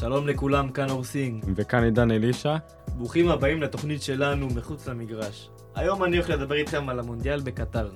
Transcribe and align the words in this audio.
שלום 0.00 0.26
לכולם, 0.26 0.72
כאן 0.72 0.90
אור 0.90 1.04
סינג. 1.04 1.44
וכאן 1.56 1.84
עידן 1.84 2.10
אלישע. 2.10 2.56
ברוכים 2.96 3.28
הבאים 3.28 3.62
לתוכנית 3.62 4.02
שלנו 4.02 4.46
מחוץ 4.46 4.88
למגרש. 4.88 5.50
היום 5.74 6.04
אני 6.04 6.16
הולך 6.16 6.30
לדבר 6.30 6.54
איתכם 6.54 6.88
על 6.88 6.98
המונדיאל 6.98 7.40
בקטאר. 7.40 7.90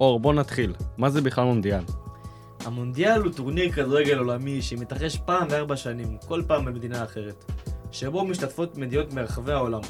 אור, 0.00 0.20
בוא 0.20 0.34
נתחיל. 0.34 0.74
מה 0.96 1.10
זה 1.10 1.20
בכלל 1.20 1.44
מונדיאל? 1.44 1.82
המונדיאל 2.64 3.20
הוא 3.22 3.32
טורניר 3.32 3.72
כדורגל 3.72 4.18
עולמי 4.18 4.62
שמתרחש 4.62 5.16
פעם 5.16 5.48
בארבע 5.48 5.76
שנים, 5.76 6.16
כל 6.28 6.42
פעם 6.46 6.64
במדינה 6.64 7.04
אחרת, 7.04 7.44
שבו 7.92 8.24
משתתפות 8.24 8.78
מדינות 8.78 9.12
מרחבי 9.12 9.52
העולם. 9.52 9.80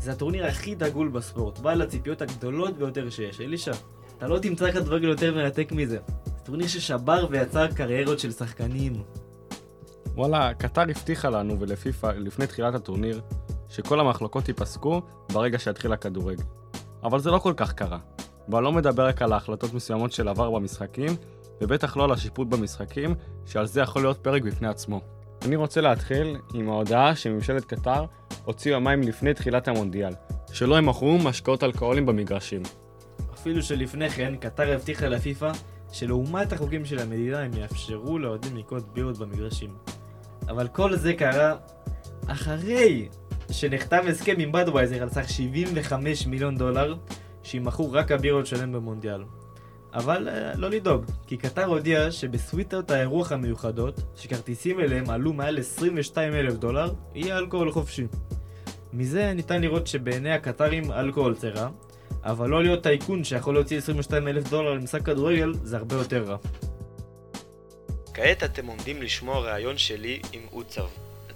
זה 0.00 0.12
הטורניר 0.12 0.46
הכי 0.46 0.74
דגול 0.74 1.08
בספורט, 1.08 1.58
בעל 1.58 1.82
הציפיות 1.82 2.22
הגדולות 2.22 2.78
ביותר 2.78 3.10
שיש. 3.10 3.40
אלישע, 3.40 3.72
אתה 4.18 4.28
לא 4.28 4.38
תמצא 4.38 4.72
כדורגל 4.72 5.08
יותר 5.08 5.34
מרתק 5.34 5.72
מזה. 5.72 5.98
זה 6.24 6.44
טורניר 6.44 6.66
ששבר 6.66 7.26
ויצר 7.30 7.66
קריירות 7.66 8.18
של 8.18 8.32
שחקנים. 8.32 9.02
וואלה, 10.16 10.54
קטר 10.54 10.80
הבטיחה 10.80 11.30
לנו 11.30 11.60
ולפיפ"א 11.60 12.12
לפני 12.16 12.46
תחילת 12.46 12.74
הטורניר 12.74 13.20
שכל 13.68 14.00
המחלוקות 14.00 14.48
ייפסקו 14.48 15.02
ברגע 15.32 15.58
שיתחיל 15.58 15.92
הכדורגל. 15.92 16.42
אבל 17.02 17.18
זה 17.18 17.30
לא 17.30 17.38
כל 17.38 17.52
כך 17.56 17.72
קרה. 17.72 17.98
ואני 18.48 18.64
לא 18.64 18.72
מדבר 18.72 19.06
רק 19.06 19.22
על 19.22 19.32
ההחלטות 19.32 19.74
מסוימות 19.74 20.12
של 20.12 20.28
עבר 20.28 20.50
במשחקים, 20.50 21.10
ובטח 21.60 21.96
לא 21.96 22.04
על 22.04 22.12
השיפוט 22.12 22.48
במשחקים, 22.48 23.14
שעל 23.46 23.66
זה 23.66 23.80
יכול 23.80 24.02
להיות 24.02 24.18
פרק 24.18 24.42
בפני 24.42 24.68
עצמו. 24.68 25.00
אני 25.46 25.56
רוצה 25.56 25.80
להתחיל 25.80 26.36
עם 26.54 26.68
ההודעה 26.68 27.16
שממשלת 27.16 27.64
קטר 27.64 28.04
הוציאו 28.44 28.74
יומיים 28.74 29.02
לפני 29.02 29.34
תחילת 29.34 29.68
המונדיאל, 29.68 30.12
שלא 30.52 30.78
ימכרו 30.78 31.18
משקאות 31.18 31.64
אלכוהולים 31.64 32.06
במגרשים. 32.06 32.62
אפילו 33.34 33.62
שלפני 33.62 34.10
כן, 34.10 34.34
קטר 34.36 34.72
הבטיחה 34.72 35.08
לפיפ"א 35.08 35.52
שלעומת 35.92 36.52
החוקים 36.52 36.84
של 36.84 36.98
המדינה 36.98 37.40
הם 37.40 37.50
יאפשרו 37.54 38.18
לאוהדים 38.18 38.56
לקנות 38.56 38.94
בירות 38.94 39.18
במגרשים. 39.18 39.93
אבל 40.48 40.68
כל 40.68 40.96
זה 40.96 41.14
קרה 41.14 41.56
אחרי 42.26 43.08
שנחתם 43.50 44.06
הסכם 44.08 44.34
עם 44.38 44.52
בדווייזר 44.52 45.02
על 45.02 45.08
סך 45.08 45.28
75 45.28 46.26
מיליון 46.26 46.56
דולר 46.56 46.94
שימכרו 47.42 47.92
רק 47.92 48.12
הבירות 48.12 48.46
שלהם 48.46 48.72
במונדיאל. 48.72 49.24
אבל 49.94 50.28
uh, 50.28 50.58
לא 50.58 50.70
לדאוג, 50.70 51.04
כי 51.26 51.36
קטר 51.36 51.64
הודיעה 51.64 52.10
שבסוויטות 52.10 52.90
האירוח 52.90 53.32
המיוחדות, 53.32 54.00
שכרטיסים 54.16 54.80
אליהם 54.80 55.10
עלו 55.10 55.32
מעל 55.32 55.58
22 55.58 56.34
אלף 56.34 56.54
דולר, 56.54 56.92
יהיה 57.14 57.38
אלכוהול 57.38 57.72
חופשי. 57.72 58.06
מזה 58.92 59.32
ניתן 59.34 59.60
לראות 59.60 59.86
שבעיני 59.86 60.32
הקטרים 60.32 60.92
אלכוהול 60.92 61.34
זה 61.34 61.48
רע, 61.48 61.68
אבל 62.22 62.48
לא 62.48 62.62
להיות 62.62 62.82
טייקון 62.82 63.24
שיכול 63.24 63.54
להוציא 63.54 63.78
22 63.78 64.28
אלף 64.28 64.50
דולר 64.50 64.72
למשחק 64.74 65.02
כדורגל 65.02 65.52
זה 65.62 65.76
הרבה 65.76 65.96
יותר 65.96 66.24
רע. 66.24 66.36
כעת 68.14 68.42
אתם 68.42 68.66
עומדים 68.66 69.02
לשמוע 69.02 69.40
ראיון 69.40 69.78
שלי 69.78 70.20
עם 70.32 70.42
עוצב, 70.50 70.86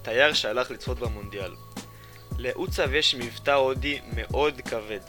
תייר 0.03 0.33
שהלך 0.33 0.71
לצפות 0.71 0.99
במונדיאל. 0.99 1.55
לעוצב 2.39 2.95
יש 2.95 3.15
מבטא 3.15 3.51
הודי 3.51 4.01
מאוד 4.17 4.61
כבד, 4.61 5.01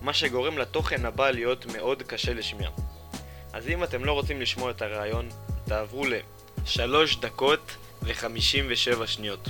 מה 0.00 0.12
שגורם 0.12 0.58
לתוכן 0.58 1.04
הבא 1.04 1.30
להיות 1.30 1.66
מאוד 1.66 2.02
קשה 2.02 2.34
לשמיע. 2.34 2.70
אז 3.52 3.68
אם 3.68 3.84
אתם 3.84 4.04
לא 4.04 4.12
רוצים 4.12 4.40
לשמוע 4.40 4.70
את 4.70 4.82
הראיון, 4.82 5.28
תעברו 5.64 6.04
ל-3 6.06 7.20
דקות 7.20 7.76
ו-57 8.02 9.06
שניות. 9.06 9.48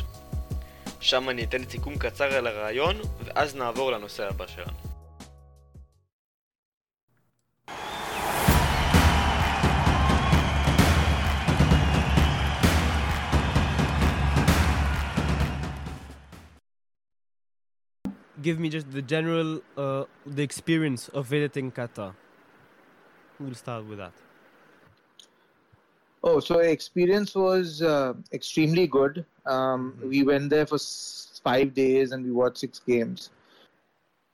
שם 1.00 1.28
אני 1.28 1.44
אתן 1.44 1.70
סיכום 1.70 1.98
קצר 1.98 2.34
על 2.34 2.46
הראיון, 2.46 3.00
ואז 3.24 3.56
נעבור 3.56 3.92
לנושא 3.92 4.28
הבא 4.28 4.46
שלנו. 4.46 4.91
Give 18.42 18.58
me 18.58 18.68
just 18.68 18.90
the 18.90 19.02
general 19.02 19.60
uh, 19.76 20.04
the 20.26 20.42
experience 20.42 21.08
of 21.08 21.26
visiting 21.26 21.70
Qatar. 21.72 22.14
We'll 23.38 23.54
start 23.54 23.84
with 23.86 23.98
that. 23.98 24.12
Oh, 26.24 26.38
so 26.40 26.58
experience 26.60 27.34
was 27.34 27.82
uh, 27.82 28.14
extremely 28.32 28.86
good. 28.86 29.24
Um, 29.44 29.94
Mhm. 29.98 30.08
We 30.08 30.22
went 30.22 30.50
there 30.50 30.66
for 30.66 30.76
s- 30.76 31.40
five 31.44 31.74
days 31.74 32.12
and 32.12 32.24
we 32.24 32.30
watched 32.30 32.58
six 32.58 32.78
games. 32.78 33.30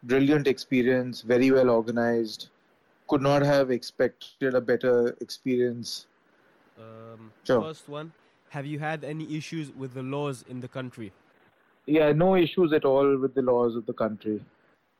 Brilliant 0.03 0.47
experience, 0.47 1.23
very 1.23 1.51
well 1.51 1.71
organized. 1.71 2.49
Could 3.09 3.23
not 3.23 3.43
have 3.43 3.71
expected 3.71 4.55
a 4.55 4.61
better 4.61 5.17
experience. 5.21 6.07
Um, 6.79 7.33
Sure. 7.45 7.63
First 7.63 7.89
one, 7.89 8.13
have 8.51 8.67
you 8.67 8.79
had 8.79 9.03
any 9.05 9.37
issues 9.37 9.71
with 9.73 9.95
the 9.95 10.03
laws 10.03 10.43
in 10.43 10.61
the 10.61 10.69
country? 10.69 11.13
Yeah, 11.89 12.13
no 12.13 12.37
issues 12.37 12.75
at 12.75 12.85
all 12.85 13.17
with 13.17 13.35
the 13.35 13.41
laws 13.41 13.75
of 13.75 13.87
the 13.87 13.95
country. 13.95 14.45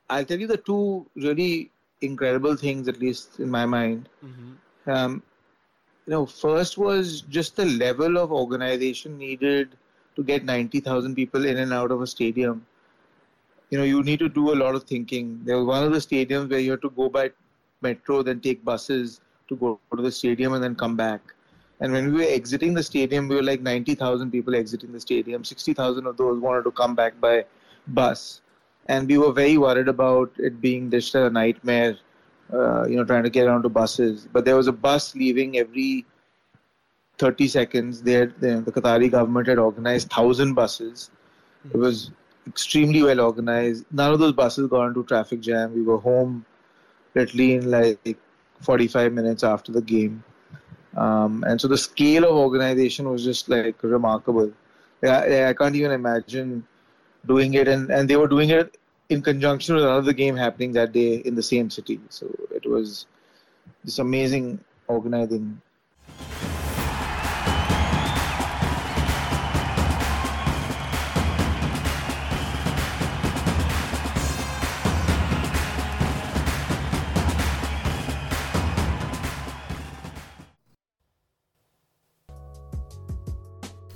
I'll 0.09 0.25
tell 0.25 0.39
you 0.39 0.47
the 0.47 0.57
two 0.57 1.05
really 1.15 1.69
incredible 2.01 2.55
things, 2.55 2.87
at 2.87 2.99
least 2.99 3.39
in 3.39 3.49
my 3.49 3.65
mind. 3.65 4.09
Mm-hmm. 4.25 4.91
um, 4.91 5.21
you 6.07 6.11
know, 6.11 6.25
first 6.25 6.79
was 6.79 7.21
just 7.21 7.55
the 7.55 7.65
level 7.65 8.17
of 8.17 8.31
organization 8.31 9.19
needed 9.19 9.75
to 10.15 10.23
get 10.23 10.43
90,000 10.43 11.13
people 11.13 11.45
in 11.45 11.57
and 11.57 11.71
out 11.71 11.91
of 11.91 12.01
a 12.01 12.07
stadium. 12.07 12.65
You 13.69 13.77
know, 13.77 13.83
you 13.83 14.01
need 14.01 14.17
to 14.19 14.29
do 14.29 14.51
a 14.51 14.55
lot 14.55 14.73
of 14.73 14.85
thinking. 14.85 15.39
There 15.43 15.57
was 15.57 15.67
one 15.67 15.83
of 15.83 15.91
the 15.91 15.99
stadiums 15.99 16.49
where 16.49 16.59
you 16.59 16.71
had 16.71 16.81
to 16.81 16.89
go 16.89 17.09
by 17.09 17.29
metro, 17.81 18.23
then 18.23 18.39
take 18.39 18.65
buses 18.65 19.21
to 19.49 19.55
go 19.55 19.79
to 19.95 20.01
the 20.01 20.11
stadium 20.11 20.53
and 20.53 20.63
then 20.63 20.73
come 20.73 20.95
back. 20.95 21.21
And 21.79 21.93
when 21.93 22.13
we 22.13 22.25
were 22.25 22.31
exiting 22.31 22.73
the 22.73 22.83
stadium, 22.83 23.27
we 23.27 23.35
were 23.35 23.43
like 23.43 23.61
90,000 23.61 24.31
people 24.31 24.55
exiting 24.55 24.91
the 24.91 24.99
stadium. 24.99 25.43
60,000 25.43 26.05
of 26.05 26.17
those 26.17 26.39
wanted 26.39 26.63
to 26.63 26.71
come 26.71 26.95
back 26.95 27.19
by 27.21 27.45
bus. 27.87 28.41
And 28.87 29.07
we 29.07 29.17
were 29.17 29.31
very 29.31 29.57
worried 29.57 29.87
about 29.87 30.31
it 30.37 30.59
being 30.59 30.91
just 30.91 31.15
a 31.15 31.29
nightmare 31.29 31.97
uh, 32.53 32.87
you 32.87 32.95
know, 32.95 33.03
trying 33.03 33.23
to 33.23 33.29
get 33.29 33.47
onto 33.47 33.69
buses. 33.69 34.27
But 34.31 34.45
there 34.45 34.55
was 34.55 34.67
a 34.67 34.71
bus 34.71 35.15
leaving 35.15 35.57
every 35.57 36.05
30 37.17 37.47
seconds. 37.47 38.01
They 38.01 38.13
had, 38.13 38.39
the, 38.39 38.61
the 38.61 38.71
Qatari 38.71 39.11
government 39.11 39.47
had 39.47 39.59
organized 39.59 40.11
1,000 40.11 40.53
buses. 40.53 41.11
It 41.71 41.77
was 41.77 42.11
extremely 42.47 43.03
well 43.03 43.19
organized. 43.19 43.85
None 43.91 44.13
of 44.13 44.19
those 44.19 44.33
buses 44.33 44.67
got 44.67 44.87
into 44.87 45.03
traffic 45.03 45.41
jam. 45.41 45.75
We 45.75 45.83
were 45.83 45.99
home 45.99 46.45
literally 47.13 47.53
in 47.53 47.69
like 47.69 48.17
45 48.61 49.13
minutes 49.13 49.43
after 49.43 49.71
the 49.71 49.81
game. 49.81 50.23
Um, 50.95 51.43
and 51.47 51.59
so 51.61 51.67
the 51.67 51.77
scale 51.77 52.23
of 52.23 52.31
organization 52.31 53.09
was 53.09 53.23
just 53.23 53.49
like 53.49 53.81
remarkable. 53.83 54.51
I, 55.03 55.49
I 55.49 55.53
can't 55.53 55.75
even 55.75 55.91
imagine 55.91 56.65
doing 57.25 57.53
it. 57.53 57.67
And, 57.67 57.89
and 57.89 58.09
they 58.09 58.15
were 58.15 58.27
doing 58.27 58.49
it 58.49 58.77
in 59.09 59.21
conjunction 59.21 59.75
with 59.75 59.83
another 59.83 60.13
game 60.13 60.35
happening 60.35 60.73
that 60.73 60.91
day 60.91 61.15
in 61.17 61.35
the 61.35 61.43
same 61.43 61.69
city. 61.69 61.99
So 62.09 62.27
it 62.51 62.65
was 62.65 63.05
this 63.83 63.99
amazing 63.99 64.59
organizing. 64.87 65.61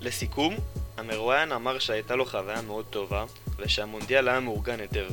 לסיכום, 0.03 0.55
המרואיין 0.97 1.51
אמר 1.51 1.79
שהייתה 1.79 2.15
לו 2.15 2.25
חוויה 2.25 2.61
מאוד 2.61 2.85
טובה, 2.89 3.25
ושהמונדיאל 3.57 4.27
היה 4.27 4.39
מאורגן 4.39 4.79
היטב. 4.79 5.05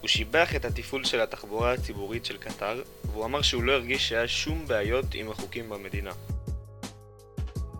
הוא 0.00 0.08
שיבח 0.08 0.56
את 0.56 0.64
התפעול 0.64 1.04
של 1.04 1.20
התחבורה 1.20 1.72
הציבורית 1.72 2.24
של 2.24 2.36
קטר, 2.36 2.82
והוא 3.04 3.24
אמר 3.24 3.42
שהוא 3.42 3.62
לא 3.62 3.72
הרגיש 3.72 4.08
שהיה 4.08 4.28
שום 4.28 4.66
בעיות 4.66 5.04
עם 5.14 5.30
החוקים 5.30 5.68
במדינה. 5.68 6.10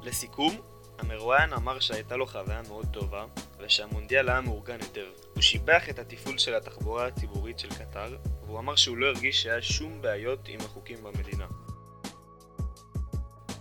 לסיכום, 0.02 0.56
המרואיין 0.98 1.52
אמר 1.52 1.80
שהייתה 1.80 2.16
לו 2.16 2.26
חוויה 2.26 2.62
מאוד 2.68 2.86
טובה, 2.92 3.24
ושהמונדיאל 3.60 4.28
היה 4.28 4.40
מאורגן 4.40 4.80
היטב. 4.80 5.06
הוא 5.34 5.42
שיבח 5.42 5.88
את 5.90 5.98
התפעול 5.98 6.38
של 6.38 6.54
התחבורה 6.54 7.06
הציבורית 7.06 7.58
של 7.58 7.68
קטר, 7.68 8.16
והוא 8.46 8.58
אמר 8.58 8.76
שהוא 8.76 8.96
לא 8.96 9.06
הרגיש 9.06 9.42
שהיה 9.42 9.62
שום 9.62 10.02
בעיות 10.02 10.48
עם 10.48 10.60
החוקים 10.60 10.98
במדינה. 11.02 11.46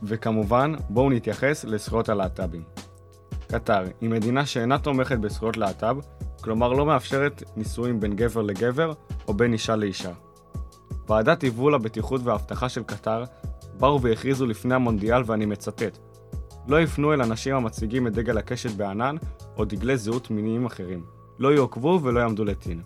וכמובן, 0.03 0.73
בואו 0.89 1.09
נתייחס 1.09 1.65
לזכויות 1.65 2.09
הלהט"בים. 2.09 2.63
קטר 3.47 3.83
היא 4.01 4.09
מדינה 4.09 4.45
שאינה 4.45 4.79
תומכת 4.79 5.17
בזכויות 5.17 5.57
להט"ב, 5.57 5.97
כלומר 6.41 6.73
לא 6.73 6.85
מאפשרת 6.85 7.43
נישואים 7.55 7.99
בין 7.99 8.15
גבר 8.15 8.41
לגבר 8.41 8.93
או 9.27 9.33
בין 9.33 9.53
אישה 9.53 9.75
לאישה. 9.75 10.11
ועדת 11.09 11.41
היוול 11.41 11.75
הבטיחות 11.75 12.21
והאבטחה 12.23 12.69
של 12.69 12.83
קטר 12.83 13.23
באו 13.79 14.01
והכריזו 14.01 14.45
לפני 14.45 14.75
המונדיאל 14.75 15.23
ואני 15.25 15.45
מצטט 15.45 15.97
לא 16.67 16.81
יפנו 16.81 17.13
אל 17.13 17.21
אנשים 17.21 17.55
המציגים 17.55 18.07
את 18.07 18.13
דגל 18.13 18.37
הקשת 18.37 18.71
בענן 18.71 19.15
או 19.57 19.65
דגלי 19.65 19.97
זהות 19.97 20.31
מיניים 20.31 20.65
אחרים. 20.65 21.03
לא 21.39 21.53
יעוקבו 21.53 21.99
ולא 22.03 22.19
יעמדו 22.19 22.45
לטין. 22.45 22.81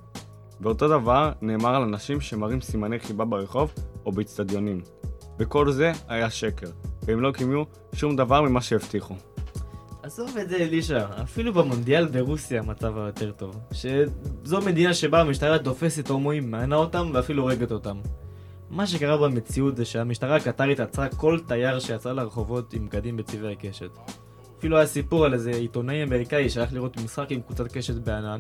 ואותו 0.61 0.87
דבר 0.87 1.31
נאמר 1.41 1.75
על 1.75 1.81
אנשים 1.81 2.21
שמראים 2.21 2.61
סימני 2.61 2.99
חיבה 2.99 3.25
ברחוב 3.25 3.73
או 4.05 4.11
באצטדיונים. 4.11 4.81
וכל 5.39 5.71
זה 5.71 5.91
היה 6.07 6.29
שקר, 6.29 6.67
והם 7.03 7.21
לא 7.21 7.31
קיימו 7.31 7.65
שום 7.93 8.15
דבר 8.15 8.41
ממה 8.41 8.61
שהבטיחו. 8.61 9.15
עזוב 10.03 10.37
את 10.37 10.49
זה, 10.49 10.55
אלישע. 10.55 11.05
אפילו 11.23 11.53
במונדיאל 11.53 12.07
ברוסיה 12.07 12.59
המצב 12.59 12.97
היותר 12.97 13.31
טוב. 13.31 13.59
שזו 13.71 14.61
מדינה 14.61 14.93
שבה 14.93 15.21
המשטרה 15.21 15.59
תופסת 15.59 16.09
הומואים, 16.09 16.51
מענה 16.51 16.75
אותם 16.75 17.11
ואפילו 17.13 17.43
הורגת 17.43 17.71
אותם. 17.71 17.97
מה 18.69 18.87
שקרה 18.87 19.17
במציאות 19.17 19.77
זה 19.77 19.85
שהמשטרה 19.85 20.35
הקטרית 20.35 20.79
עצרה 20.79 21.09
כל 21.09 21.39
תייר 21.47 21.79
שיצא 21.79 22.11
לרחובות 22.11 22.73
עם 22.73 22.87
בגדים 22.87 23.17
בצבעי 23.17 23.55
קשת. 23.55 23.89
אפילו 24.59 24.77
היה 24.77 24.85
סיפור 24.85 25.25
על 25.25 25.33
איזה 25.33 25.51
עיתונאי 25.51 26.03
אמריקאי 26.03 26.49
שהלך 26.49 26.73
לראות 26.73 26.97
משחק 26.97 27.31
עם 27.31 27.41
קבוצת 27.41 27.71
קשת 27.71 27.93
בענן. 27.93 28.39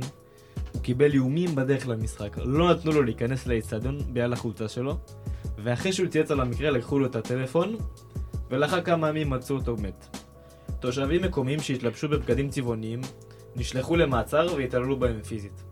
הוא 0.73 0.81
קיבל 0.81 1.13
איומים 1.13 1.55
בדרך 1.55 1.87
למשחק, 1.87 2.37
לא 2.45 2.71
נתנו 2.71 2.91
לו 2.91 3.03
להיכנס 3.03 3.47
לאצטדיון 3.47 3.97
בגלל 4.13 4.33
החולצה 4.33 4.67
שלו, 4.67 4.97
ואחרי 5.63 5.93
שהוא 5.93 6.07
צייץ 6.07 6.31
על 6.31 6.39
המקרה 6.39 6.71
לקחו 6.71 6.99
לו 6.99 7.05
את 7.05 7.15
הטלפון, 7.15 7.75
ולאחר 8.51 8.81
כמה 8.81 9.09
ימים 9.09 9.29
מצאו 9.29 9.55
אותו 9.55 9.75
מת. 9.77 10.17
תושבים 10.79 11.21
מקומיים 11.21 11.59
שהתלבשו 11.59 12.09
בבגדים 12.09 12.49
צבעוניים 12.49 13.01
נשלחו 13.55 13.95
למעצר 13.95 14.47
והתעללו 14.57 14.99
בהם 14.99 15.21
פיזית. 15.21 15.63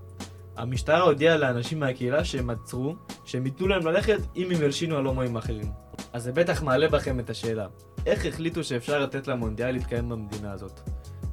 המשטרה 0.57 1.01
הודיעה 1.01 1.37
לאנשים 1.37 1.79
מהקהילה 1.79 2.25
שהם 2.25 2.49
עצרו, 2.49 2.95
שהם 3.25 3.45
ייתנו 3.45 3.67
להם 3.67 3.85
ללכת 3.85 4.17
אם 4.35 4.51
הם 4.51 4.61
ילשינו 4.61 4.97
על 4.97 5.05
הומואים 5.05 5.35
אחרים. 5.35 5.71
אז 6.13 6.23
זה 6.23 6.31
בטח 6.31 6.63
מעלה 6.63 6.87
בכם 6.87 7.19
את 7.19 7.29
השאלה, 7.29 7.67
איך 8.05 8.25
החליטו 8.25 8.63
שאפשר 8.63 8.99
לתת 8.99 9.27
למונדיאל 9.27 9.71
להתקיים 9.71 10.09
במדינה 10.09 10.51
הזאת? 10.51 10.79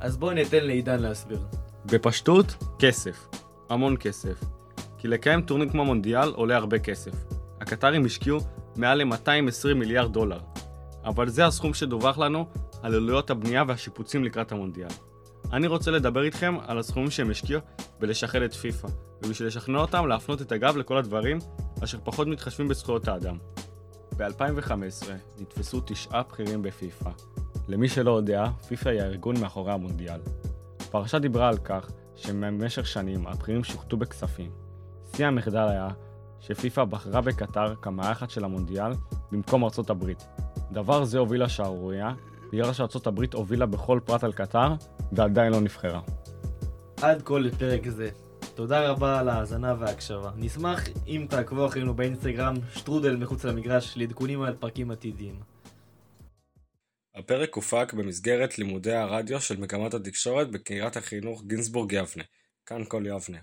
אז 0.00 0.16
בואו 0.16 0.32
ניתן 0.32 0.64
לעידן 0.64 1.00
להסביר. 1.00 1.40
בפשטות, 1.86 2.56
כסף. 2.78 3.28
המון 3.70 3.96
כסף. 4.00 4.44
כי 4.98 5.08
לקיים 5.08 5.42
טורניר 5.42 5.68
כמו 5.68 5.84
מונדיאל 5.84 6.28
עולה 6.28 6.56
הרבה 6.56 6.78
כסף. 6.78 7.12
הקטרים 7.60 8.04
השקיעו 8.04 8.38
מעל 8.76 9.02
ל-220 9.02 9.74
מיליארד 9.74 10.12
דולר. 10.12 10.38
אבל 11.06 11.28
זה 11.28 11.46
הסכום 11.46 11.74
שדווח 11.74 12.18
לנו 12.18 12.46
על 12.82 12.94
עלויות 12.94 13.30
הבנייה 13.30 13.64
והשיפוצים 13.66 14.24
לקראת 14.24 14.52
המונדיאל. 14.52 14.88
אני 15.52 15.66
רוצה 15.66 15.90
לדבר 15.90 16.22
איתכם 16.22 16.56
על 16.66 16.78
הסכומים 16.78 17.10
שהם 17.10 17.30
השקיעו 17.30 17.60
בלשחד 18.00 18.42
את 18.42 18.54
פיפ"א, 18.54 18.88
ובשביל 19.22 19.48
לשכנע 19.48 19.78
אותם 19.78 20.06
להפנות 20.06 20.42
את 20.42 20.52
הגב 20.52 20.76
לכל 20.76 20.96
הדברים 20.96 21.38
אשר 21.84 21.98
פחות 22.04 22.28
מתחשבים 22.28 22.68
בזכויות 22.68 23.08
האדם. 23.08 23.38
ב-2015 24.16 25.06
נתפסו 25.38 25.80
תשעה 25.86 26.22
בכירים 26.22 26.62
בפיפ"א. 26.62 27.10
למי 27.68 27.88
שלא 27.88 28.16
יודע, 28.16 28.44
פיפ"א 28.68 28.88
היא 28.88 29.00
הארגון 29.00 29.40
מאחורי 29.40 29.72
המונדיאל. 29.72 30.20
הפרשה 30.80 31.18
דיברה 31.18 31.48
על 31.48 31.58
כך 31.58 31.90
שבמשך 32.16 32.86
שנים 32.86 33.26
הבכירים 33.26 33.64
שוחטו 33.64 33.96
בכספים. 33.96 34.50
שיא 35.16 35.26
המחדל 35.26 35.68
היה 35.68 35.88
שפיפ"א 36.40 36.84
בחרה 36.84 37.20
בקטר 37.20 37.74
כמארחת 37.82 38.30
של 38.30 38.44
המונדיאל 38.44 38.92
במקום 39.32 39.64
ארצות 39.64 39.90
הברית. 39.90 40.26
דבר 40.72 41.04
זה 41.04 41.18
הוביל 41.18 41.44
לשערורייה, 41.44 42.12
בגלל 42.52 42.72
שארצות 42.72 43.06
הברית 43.06 43.34
הובילה 43.34 43.66
בכל 43.66 44.00
פרט 44.04 44.24
על 44.24 44.32
קטר, 44.32 44.74
ועדיין 45.12 45.52
לא 45.52 45.60
נבחרה. 45.60 46.00
עד 47.02 47.22
כה 47.22 47.38
לפרק 47.38 47.88
זה. 47.88 48.10
תודה 48.54 48.90
רבה 48.90 49.20
על 49.20 49.28
ההאזנה 49.28 49.74
וההקשבה. 49.78 50.30
נשמח 50.36 50.84
אם 51.06 51.26
תעקבו 51.30 51.66
אחרינו 51.66 51.94
באינסטגרם, 51.94 52.54
שטרודל 52.74 53.16
מחוץ 53.16 53.44
למגרש, 53.44 53.96
לעדכונים 53.96 54.42
על 54.42 54.54
פרקים 54.54 54.90
עתידיים. 54.90 55.40
הפרק 57.14 57.54
הופק 57.54 57.92
במסגרת 57.92 58.58
לימודי 58.58 58.94
הרדיו 58.94 59.40
של 59.40 59.60
מגמת 59.60 59.94
התקשורת 59.94 60.50
בקריית 60.50 60.96
החינוך 60.96 61.42
גינזבורג 61.46 61.92
יבנה. 61.92 62.24
כאן 62.66 62.84
כל 62.88 63.02
יבנה. 63.06 63.38